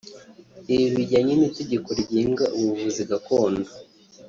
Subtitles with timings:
[0.73, 3.69] Ibi bijyanye n’itegeko rigenga ubuvuzi gakondo